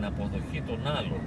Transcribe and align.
την 0.00 0.08
αποδοχή 0.08 0.62
των 0.68 0.80
άλλων. 0.98 1.20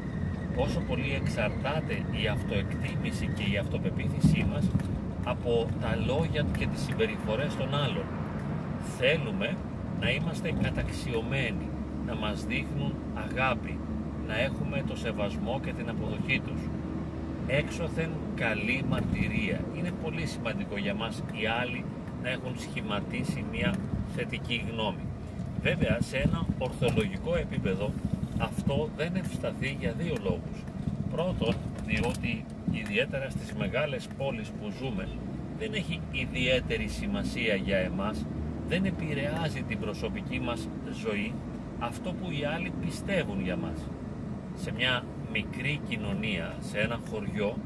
Πόσο 0.56 0.80
πολύ 0.80 1.14
εξαρτάται 1.22 1.96
η 2.22 2.28
αυτοεκτίμηση 2.36 3.26
και 3.38 3.46
η 3.54 3.58
αυτοπεποίθησή 3.58 4.46
μας 4.52 4.66
από 5.26 5.68
τα 5.82 5.92
λόγια 6.10 6.46
και 6.58 6.68
τις 6.68 6.82
συμπεριφορές 6.82 7.56
των 7.56 7.70
άλλων. 7.84 8.06
Θέλουμε 8.98 9.56
να 10.02 10.10
είμαστε 10.12 10.54
καταξιωμένοι, 10.62 11.68
να 12.08 12.16
μας 12.16 12.46
δείχνουν 12.46 12.94
αγάπη, 13.26 13.78
να 14.28 14.36
έχουμε 14.40 14.84
το 14.88 14.96
σεβασμό 14.96 15.60
και 15.66 15.74
την 15.74 15.90
αποδοχή 15.90 16.40
τους. 16.48 16.62
Έξωθεν 17.48 18.10
καλή 18.36 18.86
μαρτυρία. 18.90 19.60
Είναι 19.78 19.92
πολύ 20.04 20.26
σημαντικό 20.26 20.78
για 20.78 20.94
μας 20.94 21.24
οι 21.34 21.46
άλλοι 21.62 21.86
να 22.24 22.30
έχουν 22.30 22.54
σχηματίσει 22.58 23.46
μια 23.52 23.76
θετική 24.16 24.66
γνώμη. 24.72 25.06
Βέβαια, 25.62 25.98
σε 26.02 26.18
ένα 26.18 26.46
ορθολογικό 26.58 27.36
επίπεδο 27.36 27.92
αυτό 28.38 28.90
δεν 28.98 29.16
ευσταθεί 29.16 29.78
για 29.80 29.94
δύο 29.98 30.16
λόγους. 30.24 30.64
Πρώτον, 31.12 31.56
διότι 31.86 32.46
ιδιαίτερα 32.72 33.30
στις 33.30 33.54
μεγάλες 33.54 34.08
πόλεις 34.18 34.50
που 34.50 34.72
ζούμε 34.80 35.08
δεν 35.60 35.74
έχει 35.74 36.00
ιδιαίτερη 36.12 36.88
σημασία 36.88 37.56
για 37.56 37.78
εμάς, 37.78 38.26
δεν 38.68 38.86
επηρεάζει 38.86 39.62
την 39.62 39.80
προσωπική 39.80 40.40
μας 40.40 40.68
ζωή 41.04 41.34
αυτό 41.80 42.14
που 42.14 42.32
οι 42.32 42.46
άλλοι 42.46 42.72
πιστεύουν 42.86 43.42
για 43.42 43.56
μας. 43.56 43.80
Σε 44.56 44.72
μια 44.72 45.04
μικρή 45.32 45.80
κοινωνία, 45.90 46.56
σε 46.60 46.80
ένα 46.80 47.00
χωριό, 47.10 47.58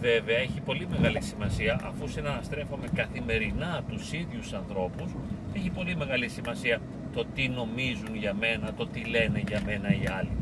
βέβαια 0.00 0.36
έχει 0.36 0.60
πολύ 0.60 0.86
μεγάλη 0.90 1.22
σημασία 1.22 1.80
αφού 1.84 2.08
συναναστρέφομαι 2.08 2.86
καθημερινά 2.94 3.82
τους 3.88 4.12
ίδιους 4.12 4.52
ανθρώπους 4.52 5.12
έχει 5.52 5.70
πολύ 5.70 5.96
μεγάλη 5.96 6.28
σημασία 6.28 6.80
το 7.16 7.24
τι 7.34 7.48
νομίζουν 7.48 8.14
για 8.14 8.34
μένα, 8.34 8.72
το 8.74 8.86
τι 8.86 9.04
λένε 9.04 9.42
για 9.48 9.62
μένα 9.66 9.88
οι 9.88 10.04
άλλοι. 10.18 10.36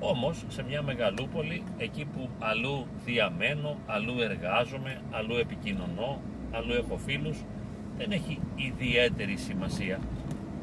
Όμως 0.00 0.44
σε 0.48 0.62
μια 0.68 0.82
μεγαλούπολη, 0.82 1.62
εκεί 1.78 2.04
που 2.04 2.28
αλλού 2.38 2.86
διαμένω, 3.04 3.76
αλλού 3.86 4.20
εργάζομαι, 4.20 5.00
αλλού 5.10 5.36
επικοινωνώ, 5.36 6.20
αλλού 6.50 6.72
έχω 6.72 6.96
φίλους, 6.96 7.38
δεν 7.98 8.10
έχει 8.10 8.38
ιδιαίτερη 8.56 9.36
σημασία. 9.36 9.98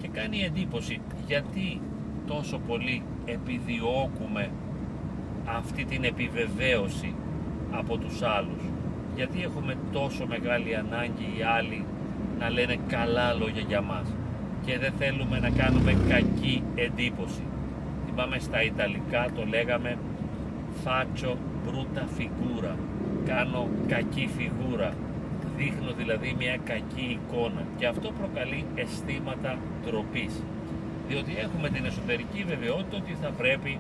Και 0.02 0.08
κάνει 0.08 0.42
εντύπωση 0.42 1.02
γιατί 1.28 1.82
τόσο 2.28 2.58
πολύ 2.68 3.04
επιδιώκουμε 3.26 4.50
αυτή 5.46 5.86
την 5.86 6.04
επιβεβαίωση 6.04 7.16
από 7.72 7.98
τους 7.98 8.22
άλλους. 8.22 8.64
Γιατί 9.16 9.42
έχουμε 9.42 9.78
τόσο 9.92 10.26
μεγάλη 10.28 10.76
ανάγκη 10.76 11.34
οι 11.38 11.44
άλλοι 11.44 11.86
να 12.40 12.50
λένε 12.50 12.78
καλά 12.88 13.34
λόγια 13.34 13.62
για 13.68 13.82
μας 13.82 14.08
και 14.68 14.80
δεν 14.80 14.94
θέλουμε 15.00 15.40
να 15.40 15.50
κάνουμε 15.50 15.98
κακή 16.10 16.64
εντύπωση 16.76 17.44
θυμάμαι 18.06 18.40
στα 18.40 18.64
Ιταλικά 18.64 19.30
το 19.36 19.46
λέγαμε 19.46 19.98
faccio 20.84 21.32
brutta 21.66 22.04
figura 22.18 22.74
κάνω 23.26 23.68
κακή 23.88 24.30
φιγούρα 24.38 24.94
δείχνω 25.58 25.92
δηλαδή 25.98 26.36
μια 26.38 26.58
κακή 26.64 27.20
εικόνα 27.20 27.64
και 27.78 27.88
αυτό 27.88 28.12
προκαλεί 28.20 28.66
αισθήματα 28.76 29.58
ντροπής. 29.84 30.44
διότι 31.08 31.36
έχουμε 31.38 31.70
την 31.70 31.86
εσωτερική 31.86 32.44
βεβαιότητα 32.48 32.98
ότι 32.98 33.16
θα 33.22 33.30
πρέπει 33.30 33.80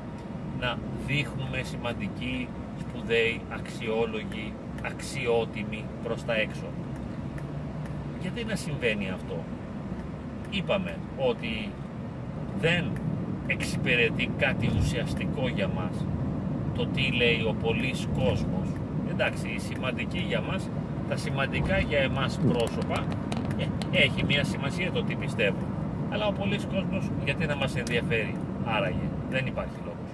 να 0.60 0.78
δείχνουμε 1.08 1.62
σημαντικοί, 1.64 2.48
σπουδαίοι, 2.80 3.42
αξιόλογοι, 3.50 4.53
αξιότιμοι 4.86 5.84
προς 6.03 6.26
τα 6.26 6.34
έξω. 6.36 6.68
Γιατί 8.22 8.44
να 8.44 8.56
συμβαίνει 8.56 9.09
αυτό; 9.09 9.44
Είπαμε 10.57 10.95
ότι 11.29 11.69
δεν 12.59 12.91
εξυπηρετεί 13.47 14.29
κάτι 14.38 14.72
ουσιαστικό 14.79 15.47
για 15.47 15.68
μας 15.68 16.06
το 16.78 16.85
τι 16.85 17.12
λέει 17.12 17.41
ο 17.50 17.53
πολλής 17.63 18.07
κόσμος. 18.16 18.67
Εντάξει, 19.12 19.47
η 19.47 19.59
σημαντική 19.59 20.23
για 20.28 20.41
μας, 20.41 20.69
τα 21.09 21.16
σημαντικά 21.16 21.79
για 21.79 22.00
εμάς 22.00 22.40
πρόσωπα 22.47 23.03
ε, 23.57 23.66
έχει 23.91 24.23
μια 24.25 24.44
σημασία 24.44 24.91
το 24.91 25.03
τι 25.03 25.16
πιστεύω. 25.16 25.63
Αλλά 26.09 26.25
ο 26.28 26.31
πολλής 26.31 26.67
κόσμος 26.73 27.09
γιατί 27.23 27.46
να 27.46 27.56
μας 27.56 27.75
ενδιαφέρει. 27.75 28.35
Άραγε, 28.66 29.07
δεν 29.29 29.46
υπάρχει 29.46 29.79
λόγος. 29.85 30.09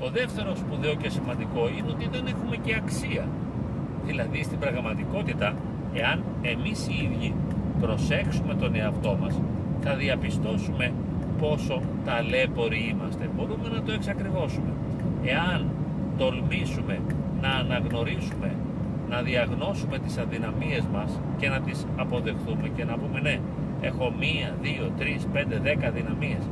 Το 0.00 0.10
δεύτερο 0.10 0.56
σπουδαίο 0.56 0.94
και 0.94 1.08
σημαντικό 1.08 1.68
είναι 1.76 1.90
ότι 1.90 2.08
δεν 2.12 2.26
έχουμε 2.26 2.56
και 2.56 2.74
αξία. 2.74 3.28
Δηλαδή 4.06 4.42
στην 4.42 4.58
πραγματικότητα, 4.58 5.54
εάν 5.94 6.24
εμείς 6.42 6.86
οι 6.86 6.94
ίδιοι 7.04 7.34
προσέξουμε 7.80 8.54
τον 8.54 8.74
εαυτό 8.74 9.18
μας, 9.20 9.40
θα 9.82 9.94
διαπιστώσουμε 9.94 10.92
πόσο 11.40 11.82
ταλέποροι 12.04 12.80
είμαστε. 12.90 13.30
Μπορούμε 13.36 13.68
να 13.68 13.82
το 13.82 13.92
εξακριβώσουμε. 13.92 14.72
Εάν 15.24 15.66
τολμήσουμε 16.18 17.00
να 17.40 17.48
αναγνωρίσουμε, 17.48 18.54
να 19.10 19.22
διαγνώσουμε 19.22 19.98
τις 19.98 20.18
αδυναμίες 20.18 20.84
μας 20.92 21.20
και 21.38 21.48
να 21.48 21.60
τις 21.60 21.86
αποδεχθούμε 21.96 22.68
και 22.76 22.84
να 22.84 22.94
πούμε 22.98 23.20
ναι, 23.20 23.38
έχω 23.80 24.12
μία, 24.18 24.54
δύο, 24.62 24.90
τρεις, 24.98 25.26
πέντε, 25.32 25.58
δέκα 25.58 25.86
αδυναμίες. 25.88 26.42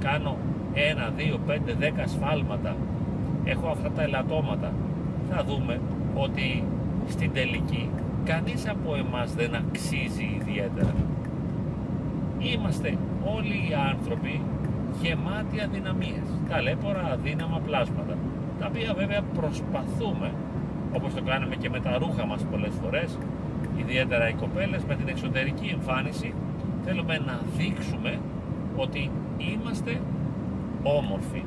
Κάνω 0.00 0.36
ένα, 0.74 1.12
δύο, 1.16 1.38
πέντε, 1.46 1.74
δέκα 1.78 2.06
σφάλματα. 2.06 2.76
Έχω 3.44 3.68
αυτά 3.68 3.90
τα 3.90 4.02
ελαττώματα. 4.02 4.72
Θα 5.30 5.44
δούμε 5.44 5.80
ότι 6.14 6.64
στην 7.08 7.32
τελική 7.32 7.90
κανείς 8.24 8.68
από 8.68 8.94
εμάς 8.94 9.34
δεν 9.34 9.54
αξίζει 9.54 10.40
ιδιαίτερα. 10.40 10.94
Είμαστε 12.38 12.96
όλοι 13.36 13.56
οι 13.68 13.74
άνθρωποι 13.92 14.40
γεμάτοι 15.02 15.60
αδυναμίες, 15.60 16.26
ταλέπορα 16.48 17.04
αδύναμα 17.12 17.58
πλάσματα, 17.58 18.14
τα 18.58 18.66
οποία 18.66 18.94
βέβαια 18.94 19.22
προσπαθούμε, 19.22 20.32
όπως 20.92 21.14
το 21.14 21.22
κάνουμε 21.22 21.54
και 21.54 21.70
με 21.70 21.80
τα 21.80 21.98
ρούχα 21.98 22.26
μας 22.26 22.42
πολλές 22.50 22.74
φορές, 22.82 23.18
ιδιαίτερα 23.76 24.28
οι 24.28 24.32
κοπέλες 24.32 24.84
με 24.84 24.94
την 24.94 25.08
εξωτερική 25.08 25.68
εμφάνιση, 25.72 26.34
θέλουμε 26.84 27.18
να 27.26 27.40
δείξουμε 27.56 28.18
ότι 28.76 29.10
είμαστε 29.38 30.00
όμορφοι. 30.82 31.42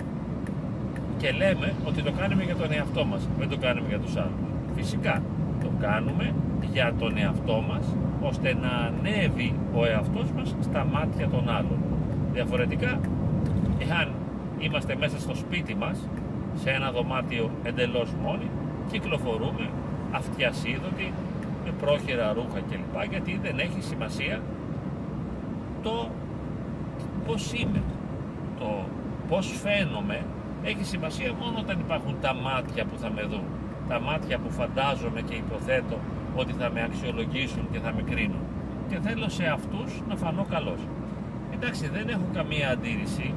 Και 1.17 1.31
λέμε 1.31 1.73
ότι 1.87 2.01
το 2.01 2.11
κάνουμε 2.11 2.43
για 2.43 2.55
τον 2.55 2.71
εαυτό 2.71 3.05
μας, 3.05 3.27
δεν 3.39 3.49
το 3.49 3.57
κάνουμε 3.57 3.87
για 3.87 3.99
τους 3.99 4.15
άλλους. 4.15 4.41
Φυσικά, 4.75 5.21
το 5.63 5.69
κάνουμε 5.79 6.33
για 6.71 6.93
τον 6.99 7.17
εαυτό 7.17 7.63
μας, 7.69 7.85
ώστε 8.21 8.55
να 8.61 8.69
ανέβει 8.69 9.53
ο 9.73 9.85
εαυτός 9.85 10.31
μας 10.31 10.55
στα 10.61 10.85
μάτια 10.85 11.27
των 11.27 11.49
άλλων. 11.49 11.79
Διαφορετικά, 12.33 12.99
εάν 13.79 14.11
είμαστε 14.59 14.95
μέσα 14.95 15.19
στο 15.19 15.35
σπίτι 15.35 15.75
μας, 15.75 16.07
σε 16.55 16.69
ένα 16.69 16.91
δωμάτιο 16.91 17.49
εντελώς 17.63 18.13
μόνοι, 18.23 18.49
κυκλοφορούμε 18.91 19.69
αυτιασίδωτοι, 20.11 21.13
με 21.65 21.71
πρόχειρα 21.81 22.33
ρούχα 22.33 22.59
κλπ. 22.69 23.09
Γιατί 23.09 23.39
δεν 23.43 23.59
έχει 23.59 23.81
σημασία 23.81 24.41
το 25.83 26.09
πώς 27.25 27.53
είμαι, 27.53 27.81
το 28.59 28.83
πώς 29.29 29.61
φαίνομαι, 29.63 30.25
έχει 30.63 30.83
σημασία 30.83 31.33
μόνο 31.39 31.59
όταν 31.59 31.79
υπάρχουν 31.79 32.15
τα 32.21 32.33
μάτια 32.33 32.85
που 32.85 32.97
θα 32.97 33.09
με 33.11 33.21
δουν. 33.21 33.43
Τα 33.87 33.99
μάτια 33.99 34.37
που 34.37 34.51
φαντάζομαι 34.51 35.21
και 35.21 35.35
υποθέτω 35.35 35.97
ότι 36.35 36.53
θα 36.59 36.69
με 36.69 36.83
αξιολογήσουν 36.83 37.67
και 37.71 37.79
θα 37.79 37.93
με 37.93 38.01
κρίνουν. 38.01 38.43
Και 38.89 38.97
θέλω 39.01 39.29
σε 39.29 39.45
αυτούς 39.45 40.01
να 40.07 40.15
φανώ 40.15 40.45
καλός. 40.49 40.79
Εντάξει, 41.53 41.87
δεν 41.87 42.09
έχω 42.09 42.27
καμία 42.33 42.69
αντίρρηση 42.69 43.33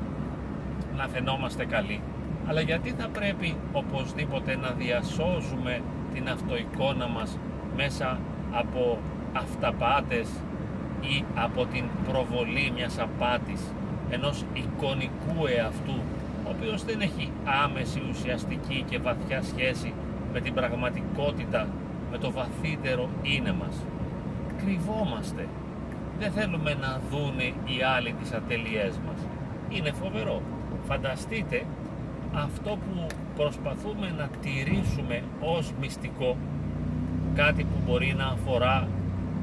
να 0.97 1.09
φαινόμαστε 1.09 1.65
καλοί, 1.65 2.01
αλλά 2.47 2.61
γιατί 2.61 2.95
θα 2.99 3.09
πρέπει 3.09 3.57
οπωσδήποτε 3.73 4.57
να 4.57 4.71
διασώζουμε 4.71 5.81
την 6.15 6.29
αυτοεικόνα 6.29 7.09
μας 7.09 7.39
μέσα 7.77 8.19
από 8.53 8.99
αυταπάτες 9.33 10.29
ή 11.01 11.25
από 11.35 11.67
την 11.67 11.85
προβολή 12.09 12.73
μιας 12.75 12.99
απάτης 12.99 13.61
ενός 14.11 14.45
εικονικού 14.53 15.47
εαυτού 15.57 15.95
ο 16.47 16.51
οποίος 16.51 16.85
δεν 16.85 17.01
έχει 17.01 17.31
άμεση 17.65 18.03
ουσιαστική 18.11 18.85
και 18.91 18.99
βαθιά 18.99 19.43
σχέση 19.43 19.93
με 20.33 20.41
την 20.41 20.55
πραγματικότητα 20.55 21.69
με 22.15 22.21
το 22.21 22.33
βαθύτερο 22.33 23.09
είναι 23.23 23.53
μας. 23.53 23.77
Κρυβόμαστε. 24.61 25.49
Δεν 26.19 26.33
θέλουμε 26.33 26.75
να 26.75 27.01
δούνε 27.11 27.45
οι 27.45 27.83
άλλοι 27.97 28.13
τις 28.13 28.33
ατελειές 28.33 29.01
μας. 29.07 29.21
Είναι 29.69 29.93
φοβερό. 29.93 30.43
Φανταστείτε 30.89 31.63
αυτό 32.35 32.71
που 32.71 33.07
προσπαθούμε 33.37 34.15
να 34.19 34.29
τηρήσουμε 34.43 35.23
ως 35.41 35.73
μυστικό 35.81 36.37
κάτι 37.35 37.65
που 37.65 37.79
μπορεί 37.87 38.15
να 38.17 38.27
αφορά 38.27 38.89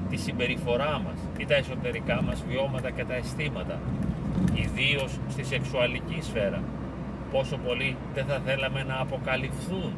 τη 0.10 0.18
συμπεριφορά 0.18 1.02
μας 1.06 1.20
ή 1.38 1.46
τα 1.46 1.56
εσωτερικά 1.56 2.22
μας 2.22 2.44
βιώματα 2.48 2.92
και 2.92 3.06
τα 3.06 3.14
αισθήματα 3.14 3.80
ιδίως 4.54 5.20
στη 5.30 5.44
σεξουαλική 5.44 6.22
σφαίρα 6.22 6.62
πόσο 7.32 7.58
πολύ 7.58 7.96
δεν 8.14 8.26
θα 8.26 8.40
θέλαμε 8.46 8.84
να 8.84 9.00
αποκαλυφθούν 9.00 9.94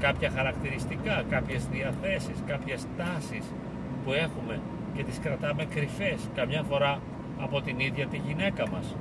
κάποια 0.00 0.30
χαρακτηριστικά, 0.30 1.24
κάποιες 1.30 1.66
διαθέσεις, 1.66 2.42
κάποιες 2.46 2.86
τάσεις 2.96 3.44
που 4.04 4.12
έχουμε 4.12 4.60
και 4.94 5.02
τις 5.04 5.18
κρατάμε 5.18 5.64
κρυφές. 5.64 6.28
Καμιά 6.34 6.62
φορά 6.62 6.98
από 7.40 7.60
την 7.60 7.78
ίδια 7.78 8.06
τη 8.06 8.16
γυναίκα 8.16 8.68
μας, 8.68 8.96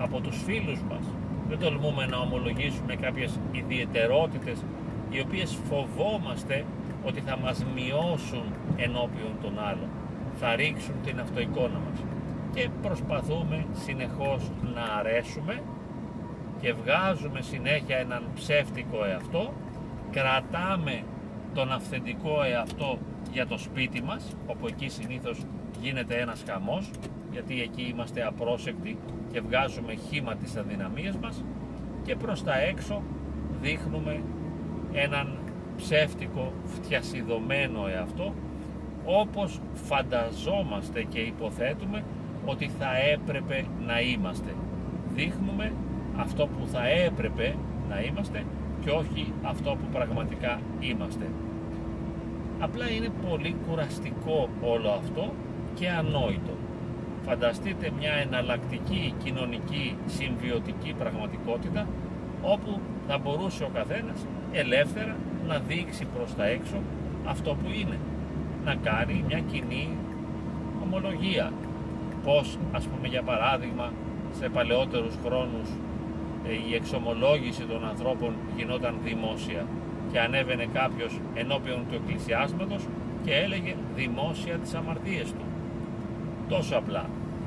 από 0.00 0.20
τους 0.20 0.42
φίλους 0.42 0.82
μας. 0.90 1.04
Δεν 1.48 1.58
τολμούμε 1.58 2.06
να 2.06 2.16
ομολογήσουμε 2.16 2.96
κάποιες 2.96 3.38
ιδιαιτερότητες 3.52 4.64
οι 5.10 5.20
οποίες 5.20 5.58
φοβόμαστε 5.68 6.64
ότι 7.04 7.20
θα 7.20 7.36
μας 7.38 7.64
μειώσουν 7.74 8.44
ενώπιον 8.76 9.32
των 9.42 9.58
άλλων, 9.58 9.88
θα 10.34 10.56
ρίξουν 10.56 10.94
την 11.04 11.20
αυτοεικόνα 11.20 11.78
μας. 11.86 11.98
Και 12.54 12.68
προσπαθούμε 12.82 13.66
συνεχώς 13.72 14.50
να 14.74 14.82
αρέσουμε 14.98 15.62
και 16.60 16.72
βγάζουμε 16.72 17.40
συνέχεια 17.40 17.96
έναν 17.96 18.22
ψεύτικο 18.34 19.04
εαυτό, 19.04 19.52
κρατάμε 20.10 21.02
τον 21.54 21.72
αυθεντικό 21.72 22.42
εαυτό 22.42 22.98
για 23.32 23.46
το 23.46 23.58
σπίτι 23.58 24.02
μας, 24.02 24.36
όπου 24.46 24.66
εκεί 24.66 24.88
συνήθως 24.88 25.42
γίνεται 25.80 26.14
ένας 26.14 26.44
χαμός, 26.48 26.90
γιατί 27.32 27.60
εκεί 27.62 27.82
είμαστε 27.82 28.26
απρόσεκτοι 28.26 28.98
και 29.32 29.40
βγάζουμε 29.40 29.94
χήμα 29.94 30.34
τις 30.34 30.56
αδυναμίες 30.56 31.16
μας 31.16 31.44
και 32.02 32.16
προς 32.16 32.42
τα 32.42 32.60
έξω 32.60 33.02
δείχνουμε 33.60 34.22
έναν 34.92 35.38
ψεύτικο, 35.76 36.52
φτιασιδωμένο 36.64 37.86
εαυτό 37.86 38.34
όπως 39.04 39.60
φανταζόμαστε 39.74 41.02
και 41.02 41.18
υποθέτουμε 41.18 42.04
ότι 42.44 42.70
θα 42.78 42.96
έπρεπε 43.12 43.64
να 43.86 44.00
είμαστε. 44.00 44.54
Δείχνουμε 45.14 45.72
αυτό 46.16 46.46
που 46.46 46.66
θα 46.66 46.88
έπρεπε 46.88 47.54
να 47.88 48.00
είμαστε 48.00 48.44
και 48.80 48.90
όχι 48.90 49.32
αυτό 49.42 49.70
που 49.70 49.86
πραγματικά 49.92 50.60
είμαστε. 50.80 51.26
Απλά 52.58 52.90
είναι 52.90 53.10
πολύ 53.28 53.56
κουραστικό 53.68 54.48
όλο 54.62 54.90
αυτό 54.90 55.32
και 55.74 55.88
ανόητο. 55.88 56.54
Φανταστείτε 57.26 57.90
μια 57.98 58.12
εναλλακτική 58.12 59.14
κοινωνική 59.24 59.96
συμβιωτική 60.06 60.94
πραγματικότητα 60.98 61.86
όπου 62.42 62.80
θα 63.08 63.18
μπορούσε 63.18 63.64
ο 63.64 63.70
καθένας 63.74 64.26
ελεύθερα 64.52 65.16
να 65.46 65.58
δείξει 65.58 66.06
προς 66.14 66.34
τα 66.34 66.46
έξω 66.46 66.76
αυτό 67.26 67.50
που 67.54 67.68
είναι. 67.80 67.98
Να 68.64 68.74
κάνει 68.74 69.24
μια 69.26 69.40
κοινή 69.40 69.88
ομολογία. 70.82 71.52
Πώς, 72.24 72.58
ας 72.72 72.86
πούμε 72.86 73.08
για 73.08 73.22
παράδειγμα, 73.22 73.92
σε 74.38 74.48
παλαιότερους 74.48 75.14
χρόνους 75.24 75.68
ε, 75.68 75.85
η 76.68 76.74
εξομολόγηση 76.74 77.62
των 77.62 77.88
ανθρώπων 77.88 78.34
γινόταν 78.56 78.94
δημόσια 79.04 79.66
και 80.12 80.20
ανέβαινε 80.20 80.66
κάποιος 80.72 81.20
ενώπιον 81.34 81.84
του 81.88 81.94
εκκλησιάσματος 81.94 82.82
και 83.24 83.34
έλεγε 83.34 83.74
δημόσια 83.94 84.54
τις 84.54 84.74
αμαρτίες 84.74 85.32
του. 85.32 85.44
Τόσο 86.48 86.76
απλά. 86.76 87.04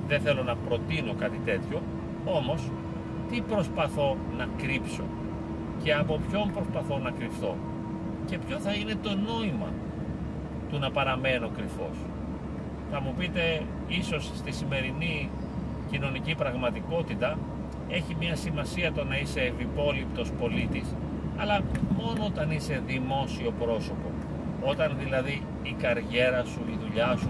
Δεν 0.08 0.20
θέλω 0.22 0.44
να 0.44 0.56
προτείνω 0.56 1.14
κάτι 1.14 1.40
τέτοιο, 1.46 1.82
όμως 2.26 2.72
τι 3.32 3.42
προσπαθώ 3.42 4.18
να 4.38 4.48
κρύψω 4.58 5.04
και 5.84 5.94
από 5.94 6.20
ποιον 6.30 6.52
προσπαθώ 6.54 6.98
να 6.98 7.12
κρυφθώ 7.12 7.56
και 8.26 8.38
ποιο 8.38 8.58
θα 8.58 8.74
είναι 8.74 8.96
το 9.04 9.10
νόημα 9.16 9.74
του 10.70 10.80
να 10.80 10.92
παραμένω 10.92 11.50
κρυφός. 11.58 11.98
Θα 12.92 13.02
μου 13.02 13.14
πείτε, 13.18 13.62
ίσως 13.88 14.32
στη 14.36 14.52
σημερινή 14.52 15.30
κοινωνική 15.92 16.36
πραγματικότητα 16.36 17.38
έχει 17.90 18.16
μια 18.20 18.36
σημασία 18.36 18.92
το 18.92 19.04
να 19.04 19.18
είσαι 19.18 19.40
ευυπόλοιπτος 19.42 20.32
πολίτης, 20.40 20.96
αλλά 21.38 21.62
μόνο 21.98 22.26
όταν 22.26 22.52
είσαι 22.52 22.82
δημόσιο 22.86 23.52
πρόσωπο. 23.60 24.12
Όταν 24.62 24.96
δηλαδή 25.00 25.42
η 25.64 25.76
καριέρα 25.82 26.44
σου, 26.44 26.60
η 26.70 26.78
δουλειά 26.84 27.16
σου, 27.18 27.30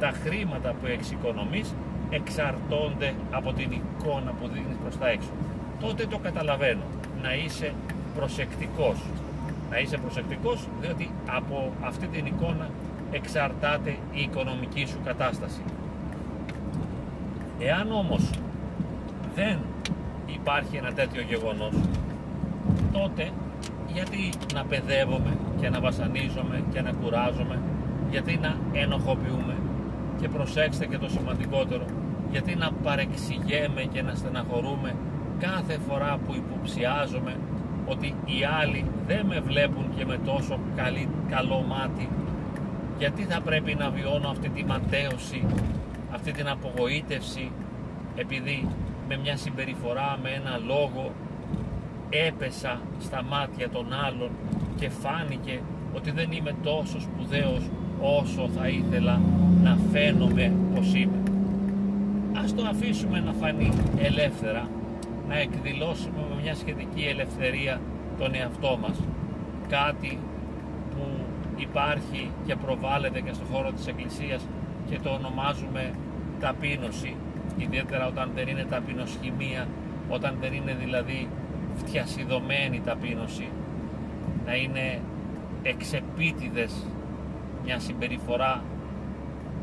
τα 0.00 0.12
χρήματα 0.24 0.74
που 0.80 0.86
εξοικονομείς 0.86 1.74
εξαρτώνται 2.10 3.14
από 3.30 3.52
την 3.52 3.70
εικόνα 3.72 4.30
που 4.40 4.48
δίνεις 4.48 4.76
προς 4.82 4.98
τα 4.98 5.08
έξω. 5.08 5.30
Τότε 5.80 6.06
το 6.06 6.18
καταλαβαίνω, 6.18 6.82
να 7.22 7.34
είσαι 7.34 7.72
προσεκτικός. 8.14 8.96
Να 9.70 9.78
είσαι 9.78 9.96
προσεκτικός 9.96 10.68
διότι 10.80 11.10
από 11.26 11.72
αυτή 11.84 12.06
την 12.06 12.26
εικόνα 12.26 12.70
εξαρτάται 13.10 13.90
η 14.12 14.20
οικονομική 14.20 14.86
σου 14.86 14.98
κατάσταση. 15.04 15.62
Εάν 17.58 17.92
όμως 17.92 18.30
δεν 19.34 19.58
υπάρχει 20.44 20.76
ένα 20.76 20.92
τέτοιο 20.92 21.22
γεγονός, 21.22 21.74
τότε 22.92 23.30
γιατί 23.92 24.32
να 24.54 24.64
παιδεύομαι 24.64 25.36
και 25.60 25.68
να 25.68 25.80
βασανίζομαι 25.80 26.64
και 26.72 26.80
να 26.80 26.92
κουράζομαι, 26.92 27.58
γιατί 28.10 28.38
να 28.42 28.56
ενοχοποιούμε 28.72 29.56
και 30.20 30.28
προσέξτε 30.28 30.86
και 30.86 30.98
το 30.98 31.08
σημαντικότερο, 31.08 31.84
γιατί 32.30 32.54
να 32.54 32.70
παρεξηγέμαι 32.82 33.82
και 33.92 34.02
να 34.02 34.14
στεναχωρούμε 34.14 34.94
κάθε 35.38 35.78
φορά 35.88 36.18
που 36.26 36.34
υποψιάζομαι 36.34 37.36
ότι 37.86 38.06
οι 38.24 38.38
άλλοι 38.60 38.84
δεν 39.06 39.26
με 39.26 39.40
βλέπουν 39.40 39.86
και 39.96 40.04
με 40.04 40.18
τόσο 40.24 40.58
καλή, 40.76 41.08
καλό 41.30 41.64
μάτι. 41.68 42.08
Γιατί 42.98 43.22
θα 43.22 43.40
πρέπει 43.40 43.74
να 43.74 43.90
βιώνω 43.90 44.28
αυτή 44.28 44.48
τη 44.48 44.64
ματέωση, 44.64 45.44
αυτή 46.14 46.32
την 46.32 46.48
απογοήτευση 46.48 47.50
επειδή 48.16 48.68
με 49.08 49.16
μια 49.16 49.36
συμπεριφορά, 49.36 50.18
με 50.22 50.30
ένα 50.30 50.58
λόγο 50.66 51.12
έπεσα 52.10 52.80
στα 53.00 53.22
μάτια 53.22 53.68
των 53.70 53.86
άλλων 54.06 54.30
και 54.76 54.88
φάνηκε 54.88 55.60
ότι 55.94 56.10
δεν 56.10 56.32
είμαι 56.32 56.54
τόσο 56.62 57.00
σπουδαίος 57.00 57.70
όσο 58.00 58.48
θα 58.48 58.68
ήθελα 58.68 59.20
να 59.62 59.78
φαίνομαι 59.92 60.52
πως 60.74 60.94
είμαι. 60.94 61.22
Ας 62.42 62.54
το 62.54 62.64
αφήσουμε 62.66 63.20
να 63.20 63.32
φανεί 63.32 63.72
ελεύθερα, 63.98 64.68
να 65.28 65.38
εκδηλώσουμε 65.38 66.20
με 66.28 66.42
μια 66.42 66.54
σχετική 66.54 67.04
ελευθερία 67.08 67.80
τον 68.18 68.34
εαυτό 68.34 68.78
μας. 68.82 69.00
Κάτι 69.68 70.18
που 70.90 71.04
υπάρχει 71.56 72.30
και 72.46 72.56
προβάλλεται 72.56 73.20
και 73.20 73.32
στον 73.32 73.46
χώρο 73.52 73.72
της 73.72 73.86
Εκκλησίας 73.86 74.46
και 74.90 74.98
το 75.02 75.10
ονομάζουμε 75.10 75.90
ταπείνωση 76.40 77.16
ιδιαίτερα 77.56 78.06
όταν 78.06 78.30
δεν 78.34 78.48
είναι 78.48 78.64
ταπεινοσχημία, 78.64 79.66
όταν 80.08 80.36
δεν 80.40 80.52
είναι 80.52 80.74
δηλαδή 80.80 81.28
φτιασιδωμένη 81.74 82.80
ταπείνωση, 82.84 83.48
να 84.46 84.54
είναι 84.54 85.00
εξεπίτηδες 85.62 86.86
μια 87.64 87.78
συμπεριφορά 87.78 88.62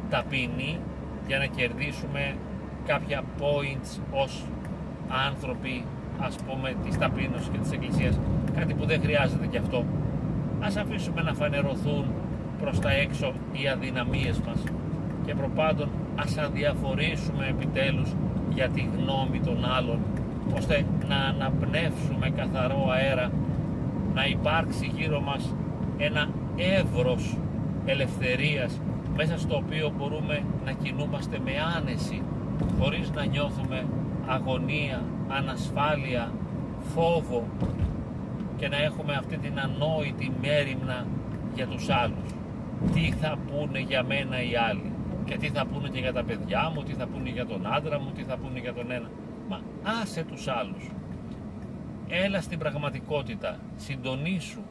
ταπεινή 0.10 0.80
για 1.28 1.38
να 1.38 1.46
κερδίσουμε 1.46 2.36
κάποια 2.86 3.24
points 3.40 4.00
ως 4.12 4.46
άνθρωποι 5.28 5.84
ας 6.20 6.36
πούμε 6.36 6.76
της 6.86 6.98
ταπείνωσης 6.98 7.48
και 7.48 7.58
της 7.58 7.72
Εκκλησίας. 7.72 8.20
Κάτι 8.56 8.74
που 8.74 8.86
δεν 8.86 9.02
χρειάζεται 9.02 9.48
και 9.48 9.58
αυτό. 9.58 9.86
Ας 10.60 10.78
αφήσουμε 10.78 11.22
να 11.22 11.34
φανερωθούν 11.34 12.06
προς 12.62 12.80
τα 12.80 12.92
έξω 12.92 13.34
οι 13.52 13.68
αδυναμίες 13.68 14.40
μας. 14.40 14.64
Και 15.26 15.36
προπάντων 15.36 15.90
ας 16.16 16.38
αδιαφορήσουμε 16.38 17.48
επιτέλους 17.48 18.10
για 18.54 18.70
τη 18.70 18.90
γνώμη 18.98 19.40
των 19.40 19.66
άλλων 19.78 20.00
ώστε 20.56 20.86
να 21.08 21.16
αναπνεύσουμε 21.16 22.30
καθαρό 22.30 22.88
αέρα 22.92 23.32
να 24.14 24.26
υπάρξει 24.26 24.92
γύρω 24.96 25.22
μας 25.22 25.56
ένα 25.98 26.30
εύρος 26.58 27.38
ελευθερίας 27.86 28.82
μέσα 29.16 29.38
στο 29.40 29.56
οποίο 29.56 29.94
μπορούμε 29.98 30.44
να 30.66 30.72
κινούμαστε 30.72 31.38
με 31.44 31.52
άνεση 31.78 32.22
χωρίς 32.80 33.12
να 33.12 33.26
νιώθουμε 33.26 33.86
αγωνία, 34.28 35.04
ανασφάλεια, 35.28 36.32
φόβο 36.94 37.44
και 38.58 38.68
να 38.68 38.78
έχουμε 38.78 39.14
αυτή 39.14 39.38
την 39.38 39.60
ανόητη 39.60 40.32
μέρημνα 40.42 41.06
για 41.56 41.68
τους 41.68 41.90
άλλους. 41.90 42.32
Τι 42.94 43.12
θα 43.22 43.38
πούνε 43.48 43.80
για 43.80 44.04
μένα 44.04 44.42
οι 44.44 44.56
άλλοι; 44.70 44.91
Και 45.26 45.38
τι 45.38 45.50
θα 45.50 45.66
πούνε 45.66 45.90
και 45.90 46.00
για 46.00 46.14
τα 46.14 46.24
παιδιά 46.24 46.72
μου, 46.76 46.84
τι 46.84 46.94
θα 46.94 47.08
πούνε 47.08 47.30
για 47.30 47.46
τον 47.46 47.74
άντρα 47.74 48.00
μου, 48.00 48.12
τι 48.12 48.24
θα 48.24 48.38
πούνε 48.38 48.60
για 48.60 48.74
τον 48.74 48.92
ένα. 48.92 49.10
Μα 49.50 49.62
άσε 50.02 50.24
τους 50.24 50.48
άλλους. 50.48 50.90
Έλα 52.08 52.42
στην 52.42 52.60
πραγματικότητα, 52.60 53.60
συντονίσου 53.76 54.62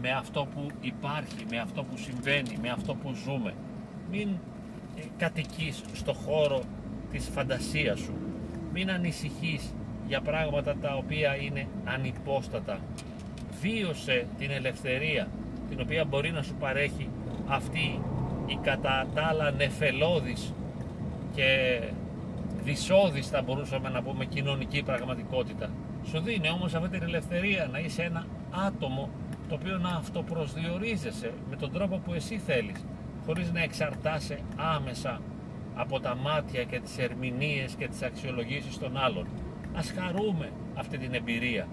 με 0.00 0.10
αυτό 0.10 0.46
που 0.54 0.66
υπάρχει, 0.80 1.44
με 1.50 1.58
αυτό 1.58 1.82
που 1.82 1.96
συμβαίνει, 1.96 2.58
με 2.62 2.70
αυτό 2.70 2.94
που 2.94 3.14
ζούμε. 3.24 3.54
Μην 4.10 4.28
ε, 4.96 5.02
κατοικείς 5.16 5.82
στο 5.92 6.12
χώρο 6.12 6.62
της 7.10 7.28
φαντασίας 7.28 8.00
σου. 8.00 8.14
Μην 8.72 8.90
ανησυχείς 8.90 9.74
για 10.06 10.20
πράγματα 10.20 10.76
τα 10.76 10.94
οποία 10.94 11.36
είναι 11.36 11.66
ανυπόστατα. 11.84 12.78
Βίωσε 13.60 14.26
την 14.38 14.50
ελευθερία 14.50 15.28
την 15.68 15.80
οποία 15.80 16.04
μπορεί 16.04 16.30
να 16.30 16.42
σου 16.42 16.54
παρέχει 16.54 17.08
αυτή 17.46 18.00
η 18.46 18.58
κατά 18.62 19.06
τα 19.14 19.22
άλλα 19.22 19.50
νεφελώδης 19.50 20.52
και 21.34 21.80
δυσόδης 22.64 23.28
θα 23.28 23.42
μπορούσαμε 23.42 23.88
να 23.88 24.02
πούμε 24.02 24.24
κοινωνική 24.24 24.82
πραγματικότητα. 24.82 25.70
Σου 26.04 26.20
δίνει 26.20 26.50
όμως 26.50 26.74
αυτή 26.74 26.88
την 26.88 27.02
ελευθερία 27.02 27.68
να 27.72 27.78
είσαι 27.78 28.02
ένα 28.02 28.26
άτομο 28.66 29.10
το 29.48 29.54
οποίο 29.54 29.78
να 29.78 29.88
αυτοπροσδιορίζεσαι 29.88 31.32
με 31.50 31.56
τον 31.56 31.72
τρόπο 31.72 31.96
που 32.04 32.12
εσύ 32.12 32.38
θέλεις 32.38 32.84
χωρίς 33.26 33.52
να 33.52 33.62
εξαρτάσαι 33.62 34.38
άμεσα 34.56 35.20
από 35.74 36.00
τα 36.00 36.16
μάτια 36.16 36.64
και 36.64 36.80
τις 36.80 36.98
ερμηνείες 36.98 37.74
και 37.74 37.88
τις 37.88 38.02
αξιολογήσεις 38.02 38.78
των 38.78 38.96
άλλων. 38.96 39.26
Ας 39.74 39.94
χαρούμε 39.98 40.50
αυτή 40.74 40.98
την 40.98 41.14
εμπειρία. 41.14 41.68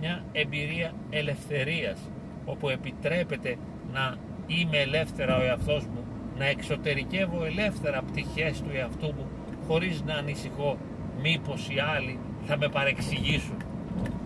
Μια 0.00 0.24
εμπειρία 0.32 0.92
ελευθερίας, 1.10 1.98
όπου 2.44 2.68
επιτρέπεται 2.68 3.56
να 3.92 4.16
είμαι 4.46 4.78
ελεύθερα 4.78 5.38
ο 5.38 5.42
εαυτός 5.42 5.84
μου, 5.84 6.03
να 6.38 6.44
εξωτερικεύω 6.44 7.44
ελεύθερα 7.44 8.02
πτυχές 8.02 8.60
του 8.60 8.70
εαυτού 8.74 9.06
μου, 9.06 9.26
χωρίς 9.66 10.02
να 10.02 10.14
ανησυχώ 10.14 10.78
μήπως 11.22 11.68
οι 11.68 11.78
άλλοι 11.96 12.18
θα 12.44 12.56
με 12.56 12.68
παρεξηγήσουν. 12.68 13.56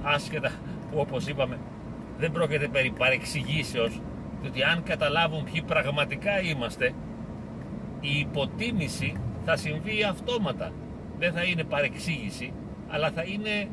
Άσχετα 0.03 0.51
που 0.91 0.99
όπως 0.99 1.27
είπαμε 1.27 1.59
δεν 2.19 2.33
πρόκειται 2.33 2.69
περί 2.69 2.91
παρεξηγήσεως, 2.91 4.01
διότι 4.43 4.63
αν 4.63 4.83
καταλάβουν 4.83 5.45
ποιοι 5.45 5.63
πραγματικά 5.63 6.41
είμαστε, 6.41 6.93
η 8.01 8.19
υποτίμηση 8.19 9.17
θα 9.45 9.57
συμβεί 9.57 10.03
αυτόματα. 10.03 10.73
Δεν 11.19 11.33
θα 11.33 11.43
είναι 11.43 11.65
παρεξήγηση, 11.65 12.53
αλλά 12.89 13.11
θα 13.11 13.23
είναι 13.23 13.69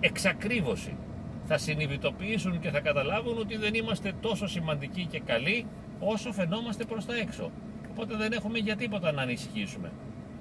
εξακρίβωση. 0.00 0.96
Θα 1.44 1.58
συνειδητοποιήσουν 1.58 2.60
και 2.60 2.70
θα 2.70 2.80
καταλάβουν 2.80 3.38
ότι 3.38 3.56
δεν 3.56 3.74
είμαστε 3.74 4.12
τόσο 4.20 4.46
σημαντικοί 4.46 5.06
και 5.06 5.20
καλοί 5.20 5.66
όσο 6.00 6.32
φαινόμαστε 6.32 6.84
προς 6.84 7.06
τα 7.06 7.16
έξω. 7.16 7.50
Οπότε 7.90 8.16
δεν 8.16 8.32
έχουμε 8.32 8.58
για 8.58 8.76
τίποτα 8.76 9.12
να 9.12 9.22
ανησυχήσουμε. 9.22 9.90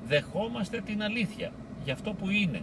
Δεχόμαστε 0.08 0.82
την 0.82 1.03
αλήθεια 1.03 1.51
για 1.84 1.94
αυτό 1.94 2.13
που 2.13 2.29
είναι 2.29 2.62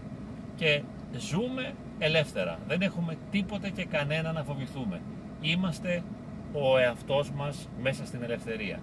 και 0.57 0.83
ζούμε 1.19 1.75
ελεύθερα. 1.99 2.59
Δεν 2.69 2.83
έχουμε 2.83 3.17
τίποτε 3.31 3.71
και 3.71 3.85
κανένα 3.85 4.33
να 4.33 4.45
φοβηθούμε. 4.45 5.01
Είμαστε 5.41 6.03
ο 6.53 6.79
εαυτός 6.79 7.31
μας 7.31 7.69
μέσα 7.83 8.07
στην 8.07 8.23
ελευθερία. 8.23 8.81